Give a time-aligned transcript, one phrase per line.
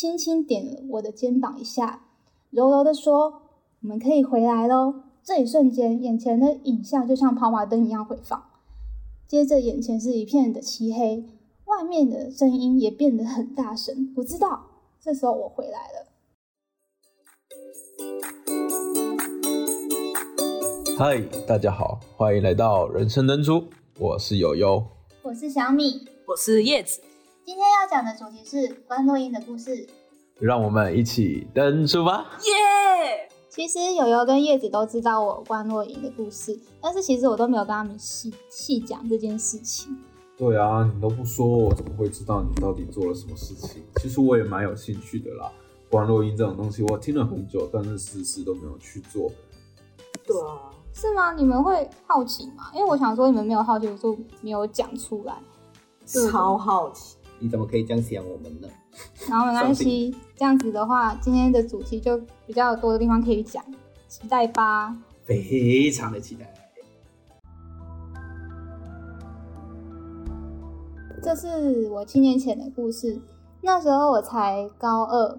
[0.00, 2.06] 轻轻点了我的肩膀一下，
[2.48, 3.42] 柔柔的说
[3.84, 8.42] ：“我们可以回来喽。”这一瞬间，眼前的影像就像跑马灯一样回放，
[9.28, 11.26] 接着眼前是一片的漆黑，
[11.66, 14.14] 外面的声音也变得很大声。
[14.16, 14.68] 我知道，
[14.98, 16.06] 这时候我回来了。
[20.96, 23.64] 嗨，大家好，欢迎来到人生灯珠，
[23.98, 24.82] 我是悠悠，
[25.20, 27.02] 我是小米，我是叶子。
[27.50, 29.84] 今天要讲的主题是关洛英的故事，
[30.38, 32.24] 让我们一起登出吧！
[32.44, 33.28] 耶！
[33.48, 39.98] 其实友友跟叶子都知道我关洛英的故事，但是其实我都没有跟他们细细讲这件事情。
[40.38, 43.82] 对啊，你都不说，我怎么会知道你到底做了什么事情？
[43.96, 45.50] 其实我也蛮有兴趣的啦。
[45.90, 49.28] 关洛英这种东西，我听了很久，但是事事都没有去做。
[50.24, 51.32] 对啊，是吗？
[51.32, 52.70] 你们会好奇吗？
[52.72, 55.34] 因为我想说你们没有好奇，我就没有讲出来。
[56.06, 57.16] 超好奇。
[57.40, 58.68] 你怎么可以这样想我们呢？
[59.28, 63.64] 然后没关系，这样子的话，今天的主题就比较多的地方可以讲，
[64.08, 64.94] 期待吧。
[65.24, 66.52] 非常的期待。
[71.22, 73.20] 这是我七年前的故事，
[73.62, 75.38] 那时候我才高二，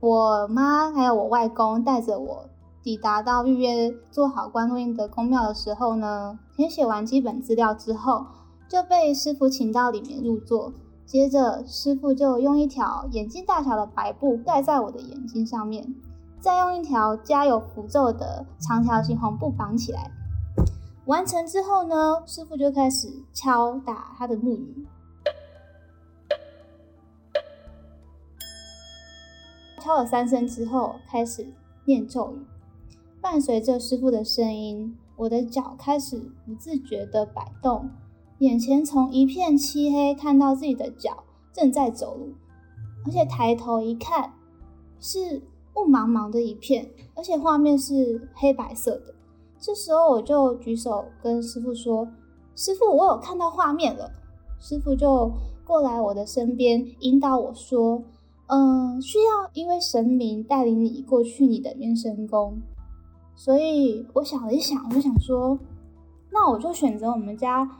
[0.00, 2.48] 我妈还有我外公带着我
[2.82, 8.26] 抵达到预约做好观落阴的宫庙的时候呢，填写完基本资料之后，
[8.68, 10.72] 就被师傅请到里面入座。
[11.12, 15.94] 接着，师傅就用一条眼睛大小的白布盖在我的眼睛上面，
[16.40, 20.10] 再用一条加有符咒的长条形红布绑起来。
[21.04, 24.86] 完成之后呢，师傅就开始敲打他的木鱼，
[29.82, 31.46] 敲了三声之后，开始
[31.84, 32.46] 念咒语。
[33.20, 37.90] 伴随着师傅的声音，我的脚开始不自觉的摆动。
[38.42, 42.32] 眼前从一片漆黑看到自己的脚正在走路，
[43.06, 44.32] 而且抬头一看，
[44.98, 45.40] 是
[45.76, 49.14] 雾茫茫的一片，而且画面是黑白色的。
[49.60, 52.08] 这时候我就举手跟师傅说
[52.56, 54.10] ：“师傅，我有看到画面了。”
[54.58, 55.30] 师傅就
[55.64, 58.02] 过来我的身边，引导我说
[58.50, 62.60] ：“嗯，需要一位神明带领你过去你的元神宫。”
[63.36, 65.56] 所以我想了一想，我就想说
[66.32, 67.70] ：“那我就选择我们家。”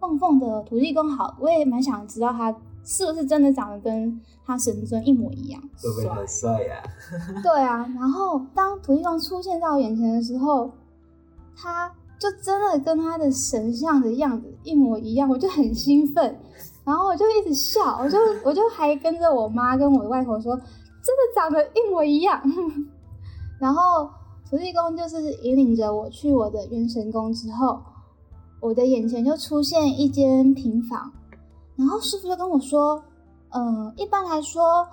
[0.00, 2.54] 供奉的土地公好，我也蛮想知道他
[2.84, 6.82] 是不是真的长得跟他神尊一模一样，会不会很帅呀？
[7.42, 10.70] 对啊，然后当土地公出现在我眼前的时候，
[11.56, 16.38] 他就真的跟他的神像的样子一模一样，我就很兴奋，
[16.84, 22.40] 然后我就一直笑，我就我就还跟着我妈跟我的外婆说，真的长得一模一样。
[23.60, 24.08] 然后
[24.48, 27.82] 土地公就是引领着我去我的元神宫之后。
[28.60, 31.12] 我的眼前就出现一间平房，
[31.76, 33.04] 然后师傅就跟我说
[33.54, 34.86] ：“嗯、呃，一般来说，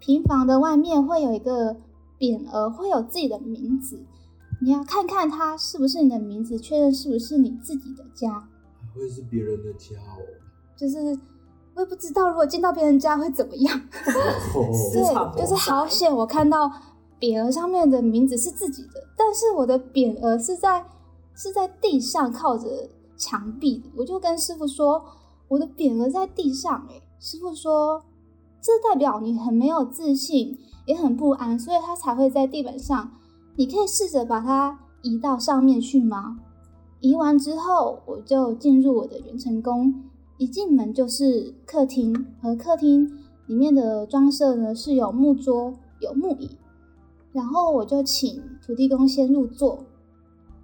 [0.00, 1.76] 平房的外面会有一个
[2.18, 4.04] 匾额，会有自己的名字，
[4.60, 8.30] 你要看看它是不是你的名字，确认是不是你自己的家。
[8.30, 10.18] 还会是别人的家哦？
[10.76, 10.98] 就是
[11.76, 13.80] 我也不知道，如果进到别人家会怎么样。
[13.94, 16.68] 对，就是好险，我看到
[17.20, 20.84] 匾额上面的名字是自己的，但是我的匾额是在。”
[21.36, 25.04] 是在地上靠着墙壁，我就跟师傅说，
[25.48, 28.02] 我的匾额在地上，欸，诶师傅说，
[28.60, 33.12] 这代表你很没有自信，也很不安，所以他才会在地板上。
[33.56, 36.38] 你可以试着把它移到上面去吗？
[37.00, 40.02] 移完之后，我就进入我的元辰宫，
[40.38, 43.10] 一进门就是客厅，和客厅
[43.46, 46.56] 里面的装设呢是有木桌、有木椅，
[47.32, 49.84] 然后我就请土地公先入座。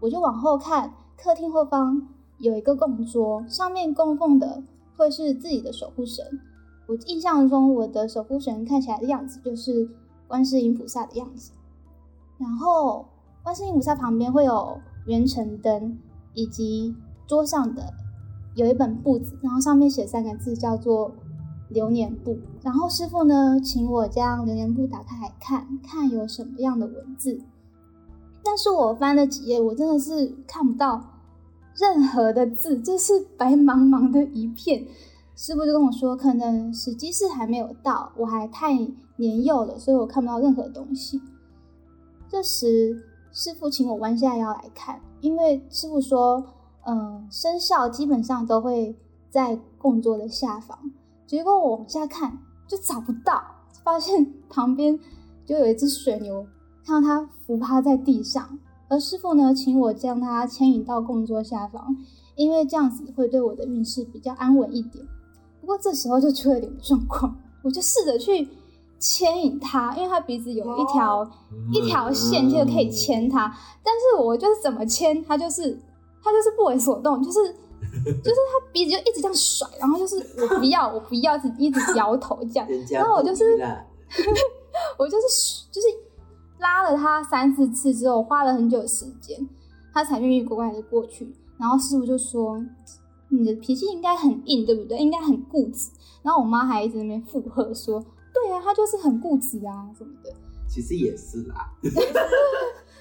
[0.02, 2.08] 我就往后看，客厅后方
[2.38, 4.64] 有一个供桌，上面供奉的
[4.96, 6.26] 会是自己的守护神。
[6.88, 9.88] 我印象中，我的守护神看起来的样子就是
[10.26, 11.52] 观世音菩萨的样子。
[12.36, 13.06] 然后，
[13.44, 15.96] 观世音菩萨旁边会有圆城灯，
[16.34, 16.96] 以及
[17.28, 17.94] 桌上的
[18.56, 21.12] 有一本簿子，然后上面写三个字，叫做
[21.68, 22.36] 流年簿。
[22.60, 27.40] 然后师傅呢，请我将流年簿打开来看，看有什么样的文字。
[28.44, 31.02] 但是我翻了几页，我真的是看不到
[31.76, 34.84] 任何的字，就是白茫茫的一片。
[35.34, 38.74] 师傅就跟我说，可能时机是还没有到，我还太
[39.16, 41.20] 年幼了，所以我看不到任何东西。
[42.28, 43.02] 这时，
[43.32, 46.44] 师傅请我弯下腰来看，因为师傅说，
[46.84, 48.94] 嗯、呃，生肖基本上都会
[49.30, 50.78] 在供桌的下方。
[51.26, 53.42] 结果我往下看，就找不到，
[53.82, 54.98] 发现旁边
[55.46, 56.46] 就有一只水牛。
[56.84, 58.58] 看到他伏趴在地上，
[58.88, 61.96] 而师傅呢，请我将他牵引到供桌下方，
[62.34, 65.04] 因为这样子会对我的运势比较安稳一点。
[65.60, 68.48] 不过这时候就出了点状况，我就试着去
[68.98, 71.30] 牵引他，因为他鼻子有一条、哦、
[71.72, 73.46] 一条线，就可以牵他。
[73.46, 73.52] 嗯、
[73.84, 75.78] 但是我就是怎么牵，他就是
[76.22, 77.38] 他就是不为所动，就是
[78.04, 82.68] 就是他鼻子就一直这样甩，然后就是我不要，我不要，一直一直摇头这样。
[82.90, 83.44] 然后我就是
[84.98, 85.86] 我就是就是
[86.62, 89.46] 拉了他三四次之后，花了很久的时间，
[89.92, 91.34] 他才愿意乖乖的过去。
[91.58, 92.64] 然后师傅就说。
[93.34, 94.98] 你的脾气应该很硬，对不对？
[94.98, 95.88] 应该很固执。
[96.22, 97.98] 然后我妈还一直在那边附和说
[98.30, 100.30] ：“对啊，他就是很固执啊，什么的。”
[100.68, 101.72] 其实也是啦，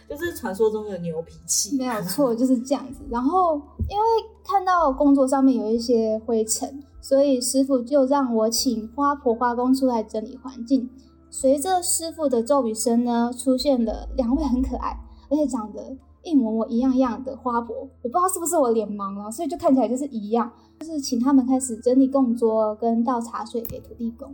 [0.10, 1.78] 就是传说中的牛脾气。
[1.78, 3.02] 没有错，就是这样子。
[3.10, 3.56] 然后
[3.90, 4.04] 因为
[4.42, 10.90] 看到工作上面有一些灰尘，所以师傅就让我请花婆花公出来整理环境。
[11.32, 14.96] 随着师傅的咒语声呢，出现了两位很可爱，
[15.30, 15.98] 而且长得。
[16.24, 20.52] 一模模一样样的花婆，我不知道是不是我脸盲了，所以就看起来就是一样。
[20.80, 24.32] 就是请他们开始整理供桌跟倒茶水给土地公。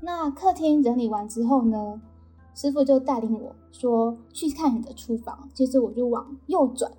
[0.00, 2.02] 那客厅整理完之后呢，
[2.56, 5.48] 师傅就带领我说去看你的厨房。
[5.54, 6.90] 接着我就往右转，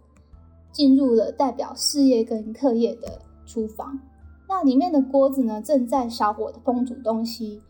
[0.71, 3.99] 进入了代表事业跟课业的厨房。
[4.47, 7.61] 那里面的锅子呢，正在小火的烹煮东西。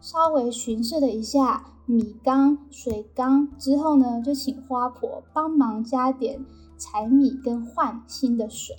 [0.00, 6.44] 稍微巡视了一下米缸、水缸之后呢，就请花婆帮忙加点
[6.76, 8.76] 柴米跟换新的水，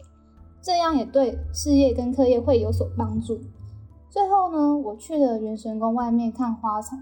[0.62, 3.40] 这样也对事业跟课业会有所帮助。
[4.10, 6.98] 最后呢，我去了元神宫外面看花丛，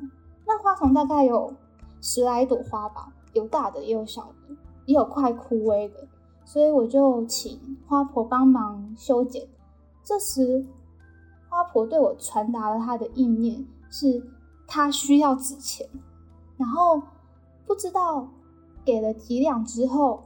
[0.45, 1.53] 那花丛大概有
[2.01, 4.55] 十来朵花吧，有大的也有小的，
[4.85, 6.07] 也有快枯萎的，
[6.43, 9.47] 所以我就请花婆帮忙修剪。
[10.03, 10.65] 这时，
[11.49, 13.65] 花婆对我传达了她的意念。
[13.89, 14.23] 是
[14.67, 15.87] 他需要纸钱，
[16.57, 17.01] 然后
[17.65, 18.29] 不知道
[18.83, 20.23] 给了几两之后，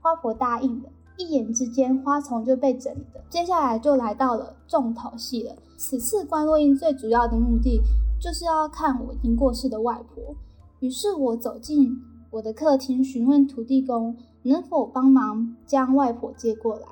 [0.00, 3.22] 花婆答应了，一眼之间花丛就被整理的。
[3.28, 5.56] 接下来就来到了重头戏了。
[5.76, 7.80] 此次观落阴最主要的目的
[8.20, 10.34] 就是要看我已经过世的外婆，
[10.80, 12.00] 于是我走进
[12.30, 16.86] 我的客厅，询问土地公能否帮忙将外婆接过来。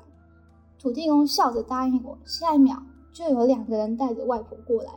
[0.77, 2.83] 土地公笑着答应我，下一秒
[3.13, 4.91] 就有两个人带着外婆过来。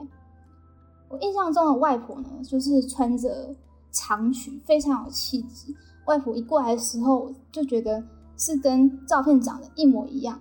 [1.09, 3.55] 我印象中的外婆呢，就是穿着
[3.93, 5.75] 长裙，非常有气质。
[6.07, 8.03] 外婆一过来的时候，就觉得
[8.37, 10.41] 是跟照片长得一模一样。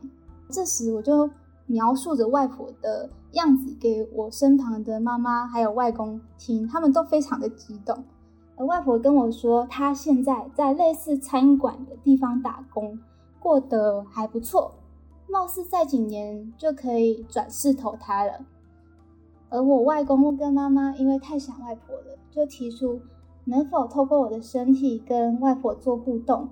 [0.50, 1.30] 这时我就
[1.66, 8.04] 描述着外婆的样子给我身旁的妈妈还有外公听，他们都非常的激动。
[8.58, 13.00] 而外婆跟我说，她现在在类似餐馆的地方打工，
[13.40, 14.72] 过得还不错，
[15.28, 18.46] 貌似再几年就可以转世投胎了。
[19.50, 23.00] 而我外公跟妈妈因为太想外婆了，就提出
[23.46, 26.50] 能否透过我的身体跟外婆做互动。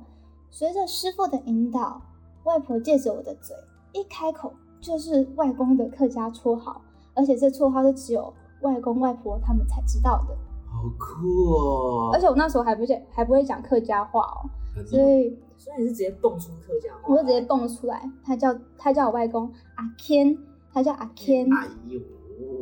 [0.50, 2.01] 随着师傅的引导，
[2.44, 3.56] 外婆借着我的嘴
[3.94, 6.81] 一开口就是外公的客家绰号，
[7.16, 10.36] 而且这绰号是只有外公外婆他们才知道的。
[10.68, 12.12] 好酷哦！
[12.13, 14.50] 而且我那时候还不讲还不会讲客家话哦，
[14.86, 18.10] 所以所以你是直接蹦出客家话，我就直接蹦出来。
[18.24, 20.38] 他叫他叫我外公阿 Ken，
[20.72, 21.48] 他叫阿 Ken。
[21.56, 22.00] 哎呦！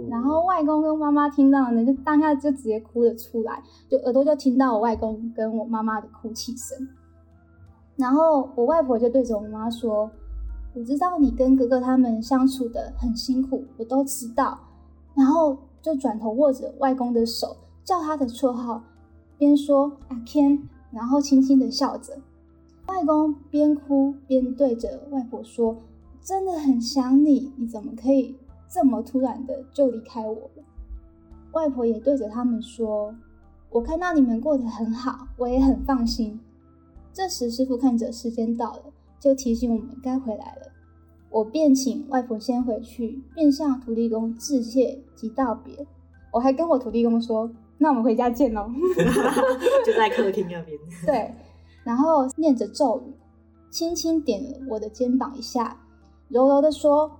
[0.10, 6.88] 然后外公跟妈妈听到呢，就当下就直接哭了出来，就耳朵就听到我外公跟我妈妈的哭泣声。
[7.96, 10.10] 然后我外婆就对着我妈说
[10.74, 14.60] ：“我知道你跟哥哥他们相处得很辛苦，我都知道。”
[15.14, 18.82] 然后就转头握着外公的手，叫他的绰号，
[19.38, 22.18] 边说阿 Ken，然后轻轻的笑着。
[22.88, 25.78] 外公边哭边对着外婆说
[26.22, 28.36] ：“真的很想你，你怎么可以？”
[28.74, 30.64] 这么突然的就离开我了，
[31.52, 33.14] 外婆也对着他们说
[33.70, 36.40] ：“我看到你们过得很好，我也很放心。”
[37.12, 38.84] 这时师傅看着时间到了，
[39.20, 40.72] 就提醒我们该回来了。
[41.30, 45.86] 我便请外婆先回去，便向土地公致谢及道别。
[46.32, 48.72] 我还跟我土地公说：“那我们回家见喽。”
[49.86, 50.80] 就在客厅那边。
[51.06, 51.36] 对，
[51.84, 53.14] 然后念着咒语，
[53.70, 55.78] 轻轻点了我的肩膀一下，
[56.30, 57.12] 柔柔的说。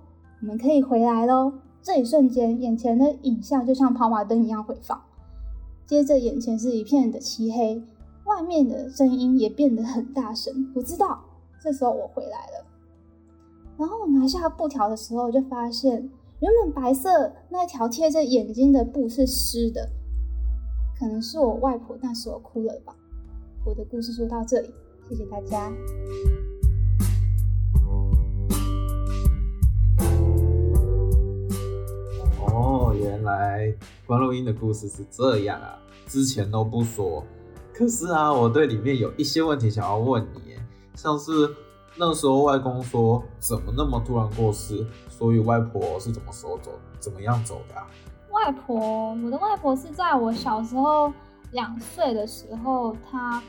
[0.42, 1.52] 我们可以回来喽！
[1.80, 5.00] 这一瞬间，眼前的影像就像跑马灯一样回放。
[5.86, 7.80] 接着，眼前是一片的漆黑，
[8.24, 10.72] 外面的声音也变得很大声。
[10.74, 11.20] 我知道，
[11.62, 12.66] 这时候我回来了。
[13.78, 19.90] 然后我拿下布条的时候，就发现原本白色那条贴着眼睛的布是湿的，
[20.98, 22.96] 可能是我外婆那时候哭了吧。
[23.64, 24.74] 我的故事说到这里，
[25.08, 25.72] 谢谢大家。
[33.22, 33.72] 来
[34.06, 35.78] 关录音的故事是这样啊！
[36.06, 37.24] 之前都不说，
[37.72, 40.56] 可是啊，我对里面有一些问题想要问你，
[40.94, 41.30] 像是
[41.96, 47.74] 那时候外公说怎么那么突然过世，所以外婆是怎么时候走，怎么样走的？
[48.30, 51.12] 外婆，我的外婆是在我小时候
[51.52, 53.42] 两岁的时候，她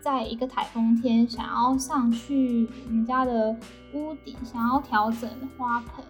[0.00, 3.56] 在一个台风天想要上去我们家的
[3.94, 6.04] 屋顶，想要调整花盆，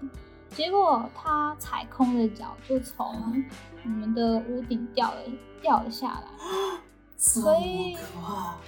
[0.55, 3.07] 结果他踩空了脚，就从
[3.85, 5.17] 我们的屋顶掉了
[5.61, 6.29] 掉了下来。
[7.17, 7.97] 所以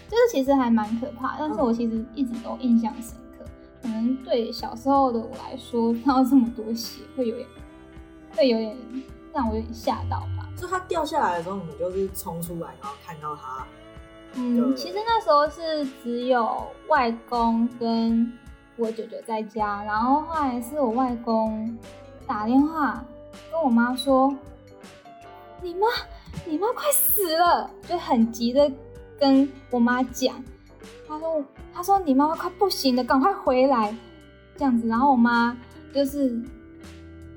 [0.09, 3.45] 这个其实还蛮可怕，但是我其实一直都印象深刻。
[3.83, 7.49] 可能对小时候的我来说，看到这么多血，会有点，
[8.37, 8.77] 会有点
[9.33, 10.49] 让我有点吓到吧。
[10.57, 13.67] 就他掉下来的时候，你们就是冲出来，然后看到他。
[14.35, 18.33] 嗯，其实那时候是只有外公跟
[18.77, 21.77] 我舅舅在家，然后后来是我外公
[22.27, 23.05] 打电话
[23.51, 24.35] 跟我妈说
[25.63, 25.87] ：“你妈。”
[26.47, 28.71] 你妈快死了，就很急的
[29.19, 30.35] 跟我妈讲，
[31.09, 33.95] 他说他说你妈妈快不行了，赶快回来，
[34.57, 35.57] 这样子，然后我妈
[35.95, 36.39] 就是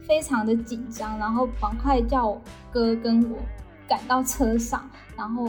[0.02, 2.42] 非常的紧张，然后赶快叫我
[2.74, 3.38] 哥跟我
[3.88, 5.48] 赶到车上，然后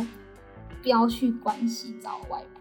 [0.82, 2.57] 飙去关西找外婆，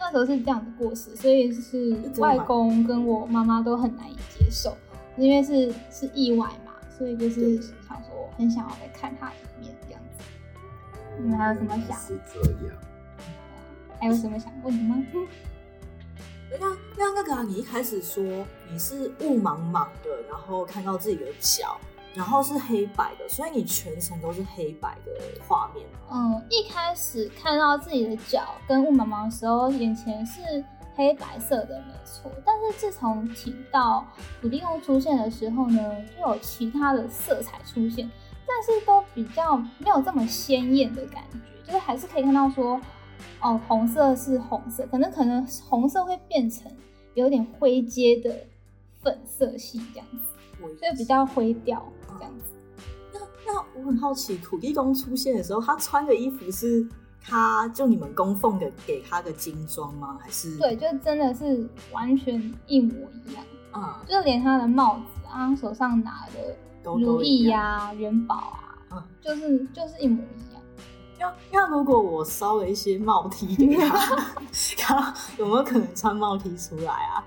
[0.00, 4.74] 那时候是这样的过世，所以是外公跟我妈妈都很难以接受，
[5.16, 6.72] 因为是是意外嘛。
[6.98, 10.24] 所以就是想说，我很想要来看他一面这样子。
[11.18, 11.98] 你们还有什么想？
[11.98, 12.76] 是这样。
[13.98, 14.96] 还有什么想问的吗？
[16.58, 16.66] 那
[16.96, 18.22] 那那个啊，你一开始说
[18.70, 21.78] 你是雾茫茫的，然后看到自己的脚，
[22.14, 25.12] 然后是黑白的，所以你全程都是黑白的
[25.46, 25.86] 画面。
[26.10, 30.64] 嗯，一开始看到自己的脚跟雾茫茫的时候，眼前是。
[30.96, 34.04] 黑白色的没错，但是自从提到
[34.42, 38.10] 土地公出现的时候呢，就有其他的色彩出现，
[38.46, 42.78] 但是都比较没有这么鲜艳的感觉，就是还是可以看到说，
[43.40, 46.70] 哦，红色是红色，可能可能红色会变成
[47.14, 48.36] 有点灰阶的
[49.00, 51.82] 粉色系这样子，所以比较灰调
[52.18, 52.54] 这样子。
[53.12, 56.86] 那那我很好奇，土地公出现的时候，他穿的衣服是？
[57.22, 60.16] 他就你们供奉的给他的金装吗？
[60.18, 62.34] 还是对，就真的是完全
[62.66, 62.94] 一模
[63.26, 64.00] 一样啊！
[64.00, 71.30] 嗯、就连他的帽子啊，手上拿的如意呀、元宝啊，嗯、就是就是一模一样。
[71.52, 74.16] 那那如果我烧了一些帽 T 给他，
[74.80, 77.22] 他有没有可能穿帽 T 出来啊？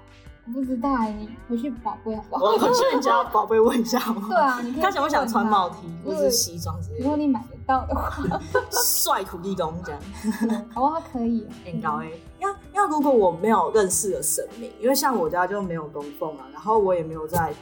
[0.46, 2.46] 我不知道哎，你回去宝贝好不好？
[2.46, 4.28] 我回去你家 宝贝问一下好吗？
[4.30, 7.04] 对啊，他想不想穿帽 T 或是西装之类的？
[7.04, 8.40] 如果你买得到的话，
[8.72, 11.48] 帅土地公这样， 好啊，可以。
[11.66, 17.54] 很高哎，要要如果我没有认识的神明，因为像我家就没有供奉啊，然后我也没有在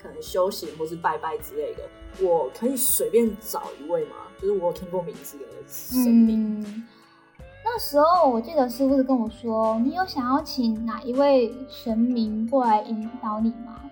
[0.00, 4.14] 可能修行或是拜拜之类的，我可以随便找一位吗？
[4.40, 6.60] 就是我听过名字的神明。
[6.60, 6.84] 嗯
[7.68, 13.82] 那时候我记得师傅是跟我说：“你有想要请哪一位神明过来引导你吗？”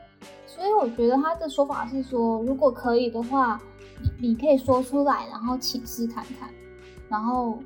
[0.46, 3.60] 所以我觉得他的说法是说，如果可以的话，
[4.00, 6.48] 你你可以说出来，然后请示看看。
[7.08, 7.58] 然后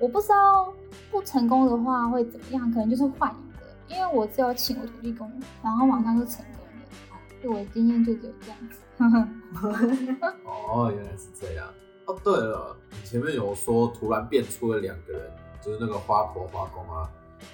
[0.00, 0.72] 我不知道
[1.10, 5.30] 不成功的话会怎么样，可能就是换一个，因为我只有请我土地公，
[5.62, 7.42] 然后马上就成功了。
[7.42, 8.80] 就，我的经验就只有这样子。
[10.46, 11.66] 哦，原来是这样。
[12.06, 15.22] 哦，对了，你前面有说突然变出了两个人，
[15.62, 17.10] 就是那个花婆花公啊。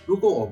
[0.07, 0.51] 如果我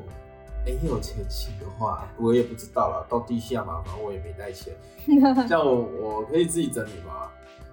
[0.65, 3.05] 没有钱请的话，我也不知道了。
[3.09, 4.73] 到地下嘛，反正我也没带钱。
[5.49, 7.29] 这样我我可以自己整理吗？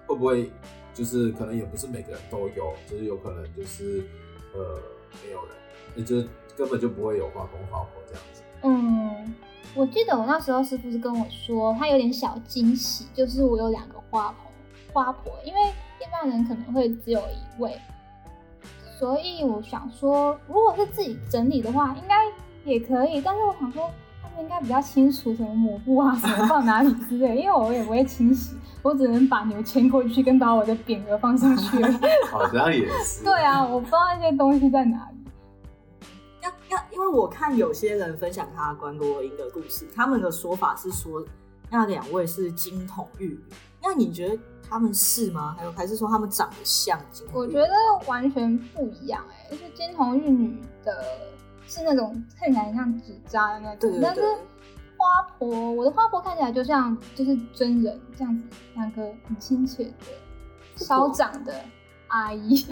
[0.06, 0.50] 会不会
[0.94, 4.04] 就是可能也不是每个人都有，就是有可能就是
[4.52, 4.80] 呃
[5.24, 5.54] 没有人，
[5.94, 8.42] 也就是根本就不会有花公花婆这样子。
[8.62, 9.34] 嗯，
[9.76, 14.50] 我记得我那时候师傅是跟我说，他有点小惊喜，就是我有两个花婆
[14.92, 15.60] 花婆，因为。
[16.06, 17.78] 一般人可能会只有一位，
[18.98, 22.14] 所以我想说，如果是自己整理的话，应该
[22.64, 23.20] 也可以。
[23.20, 23.90] 但是我想说，
[24.22, 31.82] 他们应该比较清楚什么抹布啊，什么放哪里之类，因为我也不会清洗，我只能把牛牵过去，跟把我的匾额放上去。
[32.30, 33.24] 好像也是。
[33.24, 35.16] 对啊，我不知道那些东西在哪里。
[36.42, 41.24] 要要，因为我看有些人分享他观落阴的故事，他们的说法是说，
[41.68, 43.40] 那两位是金童玉女。
[43.86, 44.38] 那你觉得？
[44.68, 45.54] 他们是吗？
[45.56, 47.40] 还有还是说他们长得像金童？
[47.40, 47.68] 我觉得
[48.08, 50.92] 完全不一样哎、欸，就是金童玉女的
[51.68, 54.22] 是那种看起来像纸扎的那种，但是
[54.96, 61.54] 花婆，我的花婆看起来就像就是真人这样子，两个很亲切的稍长的
[62.08, 62.66] 阿姨，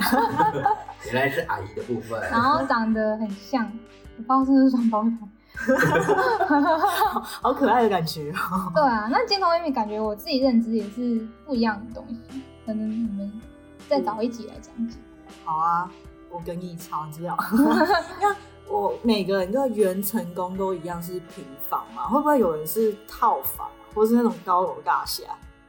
[1.12, 3.70] 原来是阿姨的部分， 然后长得很像，
[4.16, 5.18] 我不知道是不是双胞胎。
[5.56, 8.72] 好， 好可爱的感觉哦。
[8.74, 13.40] 对啊，那金童玉女感觉我自己认知也是不一样的东西，可能你们
[13.88, 14.96] 再找一集来讲解。
[15.44, 15.90] 好啊，
[16.30, 17.36] 我跟你查资料。
[18.20, 18.34] 那
[18.68, 22.08] 我每个人的原成功都一样是平房嘛？
[22.08, 25.22] 会不会有人是套房，或是那种高楼大厦。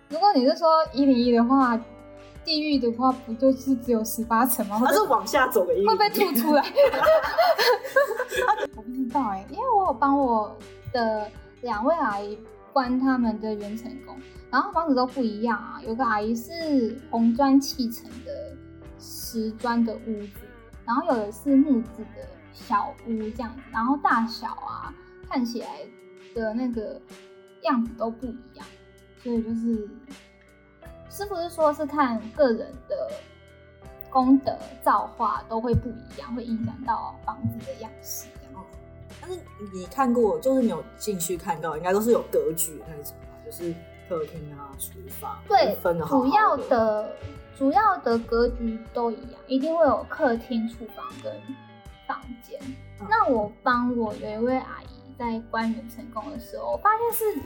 [0.10, 1.80] 如果你是说一零一的话，
[2.46, 4.80] 地狱的话不就是只有十八层吗？
[4.86, 6.64] 它是往下走的一，会被吐出来。
[8.76, 10.56] 我不知道哎、欸，因为我有帮我
[10.94, 11.28] 的
[11.62, 12.38] 两位阿姨
[12.72, 14.16] 关他们的元成功，
[14.52, 15.82] 然后房子都不一样啊。
[15.84, 18.56] 有个阿姨是红砖砌成的
[19.00, 20.42] 石砖的屋子，
[20.86, 24.94] 然后有的是木质的小屋这样子，然后大小啊
[25.28, 25.68] 看起来
[26.36, 27.02] 的那个
[27.64, 28.66] 样子都不一样，
[29.24, 29.90] 所以就是。
[31.16, 33.10] 师傅是说，是看个人的
[34.10, 34.54] 功德
[34.84, 38.66] 造化都会不一样，会影响到房子的样式这样。
[39.22, 39.40] 但是
[39.74, 43.14] 你看过，就是你有进去看到，应该都是有格局的那种，
[43.46, 43.74] 就是
[44.10, 46.20] 客厅啊、厨房，对，分的好。
[46.20, 47.10] 主要的
[47.58, 51.32] 主要的格局都一样，一定会有客厅、厨房跟
[52.06, 52.60] 房间。
[53.00, 53.08] 嗯。
[53.10, 57.40] 那我帮我有一位阿姨在关元成功的时候，我发现是。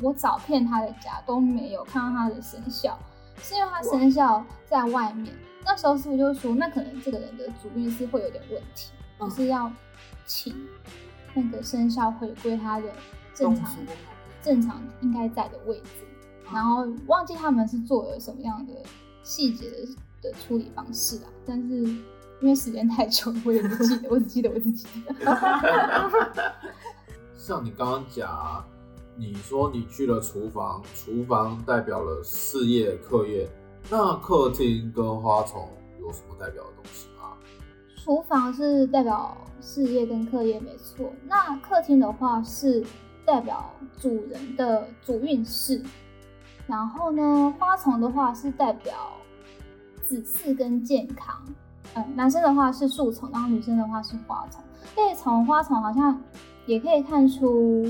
[0.00, 2.98] 我找遍他的家都没有看到他的生肖，
[3.38, 5.34] 是因为他生肖在外面。
[5.64, 9.70] 那时候师傅就说，那可能这个人的主运是会有点问题，就、嗯、是要
[10.26, 10.54] 请
[11.34, 12.86] 那个生肖回归他的
[13.34, 13.70] 正常
[14.42, 15.90] 正常应该在的位置。
[16.52, 18.72] 然后忘记他们是做了什么样的
[19.22, 19.76] 细节的
[20.22, 21.74] 的处理方式啊，但是
[22.40, 24.88] 因为时间太久，我也不记得，我只记得我自己。
[27.38, 28.64] 像你刚刚讲。
[29.14, 33.46] 你说你去了厨房，厨房代表了事业、课业，
[33.90, 35.68] 那客厅跟花丛
[36.00, 37.34] 有什么代表的东西吗？
[37.96, 41.12] 厨房是代表事业跟课业，没错。
[41.26, 42.82] 那客厅的话是
[43.26, 45.82] 代表主人的主运势，
[46.66, 48.94] 然后呢，花丛的话是代表
[50.02, 51.38] 子嗣跟健康。
[51.94, 54.62] 嗯，男生的话是树丛，然后女生的话是花丛。
[54.96, 56.18] 因为从花丛好像
[56.64, 57.86] 也可以看出。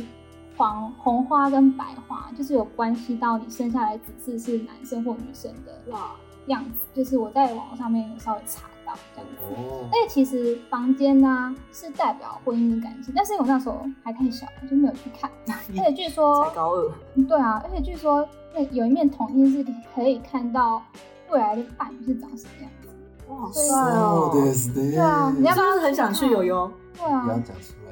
[0.57, 6.13] 黄红花跟白花就是有关系到你生下来子嗣是男生或女生的哇
[6.47, 9.55] 样子，就是我在网络上面有稍微查到这样子。
[9.55, 9.89] 哦。
[9.91, 15.31] 而且其实房间呢、啊、是代表婚姻的感情，但是我那时候还太小，就没有去看。
[15.49, 16.93] 而且据说才高二。
[17.29, 20.83] 对啊，而且据说那有一面铜镜是可以看到
[21.31, 22.89] 未来的伴侣是长什么样子。
[23.29, 24.31] 哇，好帅哦！
[24.75, 26.71] 对啊，你要不要很想去游泳？
[26.99, 27.25] 对啊。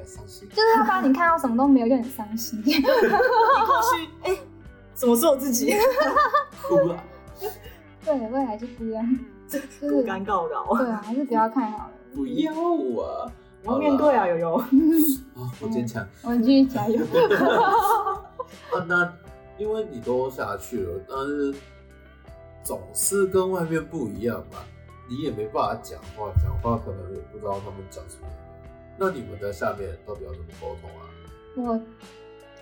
[0.07, 2.63] 伤心，就是要不然你看到什么都没有，就很伤心。
[2.65, 4.39] 你过去，哎、欸，
[4.95, 5.75] 怎么是我自己？
[6.63, 7.03] 哭了。
[8.05, 10.67] 对，未来就不一样，就是不甘告饶。
[10.77, 11.93] 对啊，还是不要看好了。
[12.15, 13.31] 不要啊！
[13.65, 14.55] 我要面对啊，悠悠。
[14.57, 14.67] 啊，
[15.61, 16.07] 我坚强。
[16.23, 17.05] 我们继续加油。
[18.73, 19.13] 啊，那
[19.59, 21.55] 因为你都下去了，但是
[22.65, 24.65] 总是跟外面不一样吧，
[25.09, 28.27] 你也没办法讲话，讲话可能也不知道他们讲什么。
[29.03, 31.09] 那你们在下面到底要怎么沟通啊？
[31.57, 31.81] 我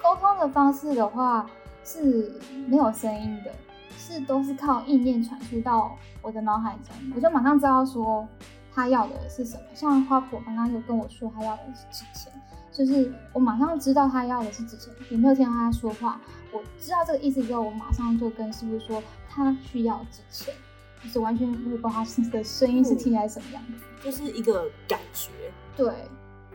[0.01, 1.51] 沟通的方式的话
[1.85, 3.53] 是没有声音的，
[3.98, 8.24] 是都是靠意念传输到我的脑海中，我就马上知道说
[8.72, 9.62] 他要的是什么。
[9.74, 12.33] 像花婆刚刚有跟我说他要的是纸钱，
[12.70, 16.20] 就是我马上知道他要的是纸钱，也没有听到他说话。
[16.53, 20.55] 我知道这个意思之后，我马上就跟师傅说他需要纸钱，
[21.03, 25.31] 就是完全不知道他的声音是听起来什么样子，就是一个感觉，
[25.77, 25.92] 对。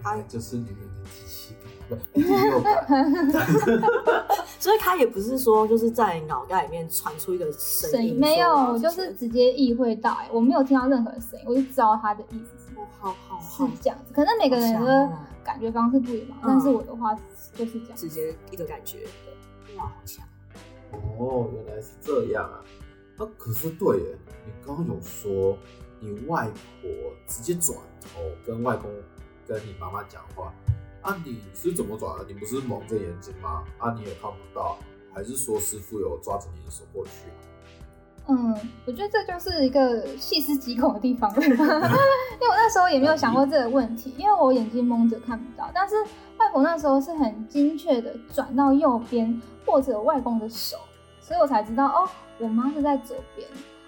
[0.04, 1.56] 他就是女人的机器
[1.90, 2.86] 感，不，第六感。
[4.60, 14.14] 所以他也不是说就是在脑袋里面传出一个声音，没有，就是直接意会到、欸，哎，我没有听到任何声音，我就知道他的意思是，好好，是这样子。
[14.14, 15.10] 可能每个人的
[15.44, 17.14] 感觉方式不一样，但是我的话
[17.54, 19.00] 就是这样，直接一个感觉，
[19.78, 20.26] 哇，好强。
[21.18, 22.62] 哦，原来是这样啊。
[23.18, 25.58] 那可是对耶，你刚刚有说
[26.00, 26.50] 你外
[26.82, 26.90] 婆
[27.28, 28.90] 直接转头跟外公。
[29.48, 30.54] 跟你妈妈讲话
[31.02, 31.22] 啊？
[31.26, 32.26] 你是怎么转的？
[32.28, 33.64] 你不是蒙着眼睛吗？
[33.78, 34.78] 啊，你也看不到，
[35.14, 37.12] 还是说师傅有抓着你的手过去？
[38.28, 45.70] 嗯，我觉得这就是一个细思极恐的地方， 因为我那时候也没有想过这个问题，因为我眼睛蒙着看不到。
[45.74, 45.96] 但是
[46.38, 50.78] 外婆那时候是很精确的转到右边，或者外公的手，
[51.20, 53.46] 所以我才知道哦，我妈是在左边。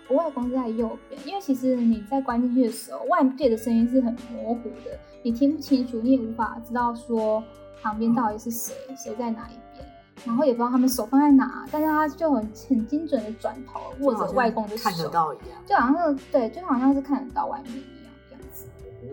[0.07, 7.43] 我外公在右边，因为其实你在关进去的时候，外界的声音是很模糊的，你听不清楚，你也无法知道说
[7.81, 9.87] 旁边到底是谁，谁、嗯、在哪一边，
[10.23, 18.67] 然后也不知道他们手放在哪，但是他就很很精准的转头握着外公的手，看得到一样，就好像是对，就好像是看得到外面一样这样子。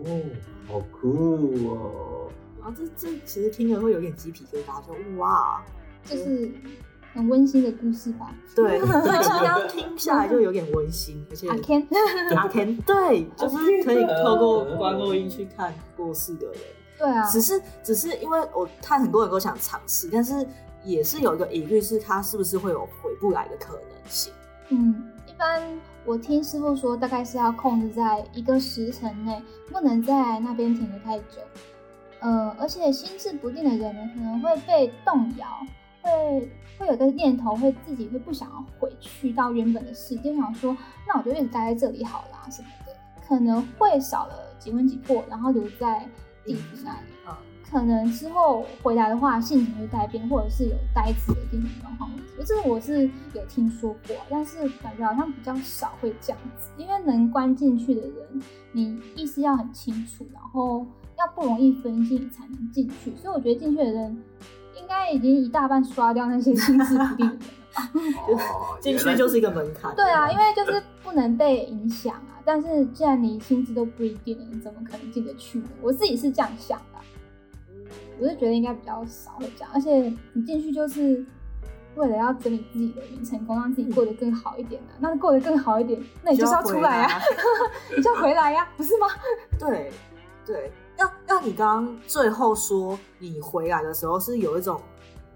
[0.05, 0.21] 哦，
[0.67, 2.29] 好酷哦！
[2.61, 5.63] 然后这这其实听着会有点鸡皮疙瘩，就哇，
[6.05, 6.51] 就是。
[7.13, 8.33] 很温馨的故事吧？
[8.55, 11.85] 对，对， 这样听下来就有点温馨，而且阿 Ken，
[12.35, 16.57] 阿 Ken，对，就是可以透过观落音去看过世的人。
[16.97, 20.45] 对啊，只是只是因为我看很多人都想尝试，但是
[20.83, 24.33] 也是有一个疑虑，是他是不是会有回不来的可能性？
[24.69, 25.61] 嗯，一般
[26.05, 31.41] 我听师傅说，大概是要控制在一个时辰内，不能在那边停留太久。
[32.19, 35.47] 呃，而且心智不定的人呢，可能会被动摇，
[36.03, 42.93] 会会有个念头，会自己会不想要回去到原本的世界，想说，那我就一直待在这里好啦什么的，
[43.27, 46.07] 可能会少了几分几魄，然后留在
[46.45, 47.07] 地府那里。
[47.27, 47.35] 嗯
[47.73, 52.33] 可能之后回来的话，性情会改变，或者是有呆滞的精神状况问题。
[52.45, 56.69] 这个我是有听说过，但是感觉好像比较少会这样子。
[56.77, 60.85] 因为能关进去的人，你意识要很清楚，然后
[61.17, 63.15] 要不容易分心才能进去。
[63.15, 64.23] 所以我觉得进去的人，
[64.75, 67.37] 应该已经一大半刷掉那些心智不定的人了
[67.73, 67.89] 吧。
[68.81, 69.95] 进去就是一个门槛。
[69.95, 72.39] 对啊，因为就是不能被影响啊。
[72.45, 75.69] 但是既然你心智都不一定了，你怎么可能进得去呢？
[75.81, 76.85] 我自己是这样想的。
[78.19, 81.25] 我是觉得应该比较少会这样，而且你进去就是
[81.95, 84.93] 为了要整理自己的元辰宫，让自己过得更好一点啊。
[84.99, 87.19] 那过得更好一点，那你就是要出来啊，
[87.95, 89.07] 你就要回来呀，不是吗？
[89.57, 89.91] 对
[90.45, 94.79] 对，要要你刚刚最后说你回来的时候是有一种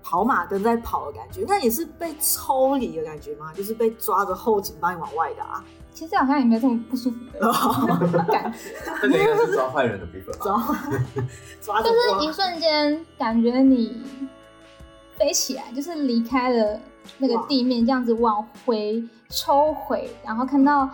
[0.04, 3.52] 跑马灯在跑的感觉，那也是被抽离的感觉吗？
[3.54, 5.64] 就是被抓着后颈把你往外打。
[5.94, 8.60] 其实好像也没有这么不舒服的感觉，
[9.02, 10.80] 这个应该是抓坏人的部分吧？
[11.60, 14.04] 抓， 就是一瞬间感觉你
[15.18, 16.80] 飞起来，就是离开了
[17.18, 20.88] 那个地面，这样子往回抽回，然后看到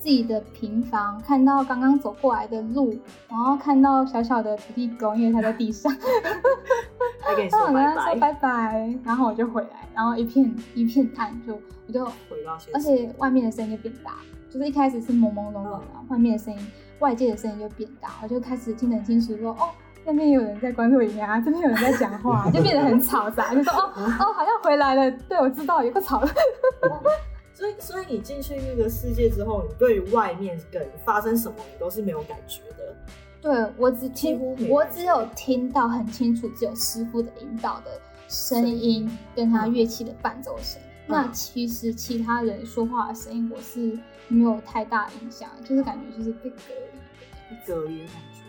[0.00, 5.92] 自己的平房，看到刚刚走过来的路，然后看到小小的土地公，因为他在地上，
[7.20, 11.52] 还跟你说拜拜，说拜拜，然后我就回来，然后一片一片暗，就
[11.86, 14.14] 我就回到，而且外面的声音就变大。
[14.48, 16.58] 就是一开始是朦朦胧胧的，外面的声音、
[16.98, 19.68] 外界的声音就变大，我就开始听得很清楚说，说哦，
[20.04, 23.54] 那边有人在关注你啊，这边有人在讲话，就变得很嘈杂。
[23.54, 26.28] 就说哦哦，好像回来了，对，我知道有个吵了。
[27.60, 32.96] 所以，所以你进去那个世界之后，你对于外面跟发生什么，你都是没有感觉的。
[33.42, 40.80] 对，我只听，我只有听到很清楚，只有师傅的引导的声音跟他乐器的伴奏声。
[41.06, 48.40] 那其实其他人说话的声音，我是没有太大影响，就是感觉就是被隔离，被隔离的感觉。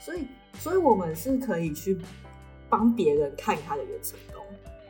[0.00, 1.98] 所以，所以我们是可以去
[2.70, 4.42] 帮别人看他的元辰宫。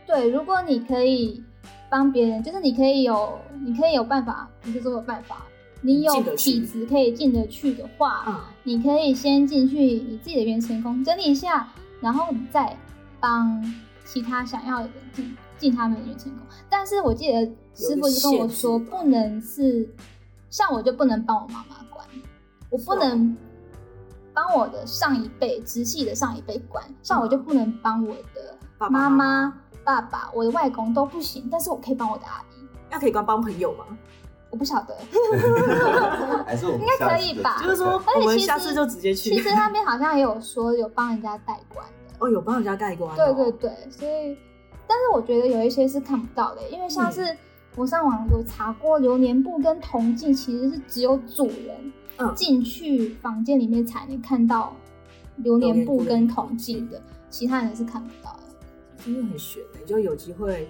[0.07, 1.43] 对，如果你可以
[1.91, 5.45] 帮别人，就是你可以有，你可以有办法，你是说有办法，
[5.81, 11.69] 你有体质可以进得去的话，嗯，你可以先进去你自己的原神宫整理一下，
[12.01, 12.77] 然后你再
[13.21, 13.63] 帮
[14.05, 15.37] 其他想要的人进。
[15.59, 17.43] 进他们的原神宫，但是我记得
[17.75, 19.89] 师傅就跟我说，不能是
[20.51, 22.07] 像我就不能帮我妈妈关，
[22.69, 23.35] 我不能
[24.35, 28.59] 帮我的上一辈直系的上一辈关，像我就不能帮我的
[28.91, 29.51] 妈妈、
[29.87, 32.67] 爸爸、我的外公都不行，但是我可以帮我的阿姨。
[32.91, 33.85] 那可以帮帮朋友吗？
[34.51, 34.97] 我不晓得，
[36.45, 37.63] 还是我们应该可以吧？
[37.63, 39.31] 就是说，我们下次就直接去。
[39.31, 44.37] 其实那边好像也有说有帮人家代管的，哦，有帮人家代关，对对对，所以。
[44.89, 47.37] 但是我觉得有一些是看不到的，因为像是
[47.75, 51.93] 我上网有查过，流年簿跟铜镜其实是只有主人
[52.37, 54.73] 进去房间里面才能看到
[55.39, 58.46] 流年簿跟铜镜的，其他人是看不到的。
[59.07, 60.69] 真的很悬的，就有机会，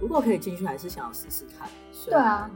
[0.00, 1.68] 如果可以进去，还是想要试试看。
[2.04, 2.50] 对啊，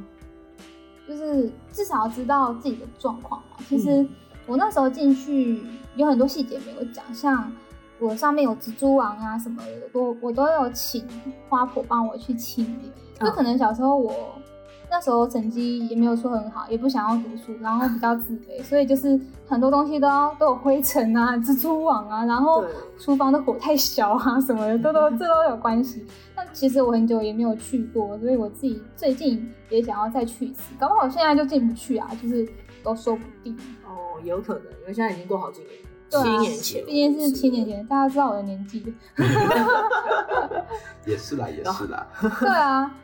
[1.08, 3.56] 就是至少要知道自己的状况嘛。
[3.68, 4.06] 其实
[4.46, 5.62] 我那时候进去
[5.94, 7.50] 有很多细节没有讲，像。
[7.98, 11.08] 我上面有蜘蛛网啊什么的，我我都有请
[11.48, 12.92] 花婆帮我去清理。
[13.18, 14.34] 就可能小时候我
[14.90, 19.18] 那时候成绩也没有说很好，也不想要读书，然后比较自卑， 所以就是
[19.48, 22.64] 很多东西都要都有灰尘啊、蜘蛛网啊，然后
[22.98, 26.06] 厨房的火太小啊什么的，都都这都有关系。
[26.34, 30.72] 但其实我很久也没有去过，所以我自己最近也想要再去一次。
[30.78, 32.48] 搞不好现在就进不去啊，就是
[32.82, 33.56] 都说不定。
[33.84, 35.70] 哦，有可能，因为现在已经过好几年。
[36.08, 38.94] 七年前，毕竟是七年前，大家知道我的年纪。
[41.04, 42.06] 也是啦，也是啦。
[42.38, 42.94] 对啊，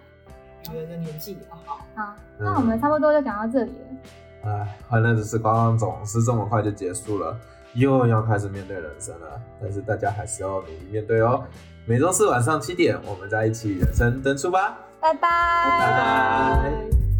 [0.70, 1.78] 女人的年纪也好。
[1.94, 4.50] 好，那我们差不多就讲到这里了。
[4.50, 7.36] 哎，欢乐的时光总是这么快就结束了，
[7.74, 9.40] 又要开始面对人生了。
[9.60, 11.44] 但是大家还是要努力面对哦。
[11.84, 14.78] 每周四晚上七点，我们在一起人生登出吧。
[15.00, 15.20] 拜拜。
[15.20, 17.11] 拜拜。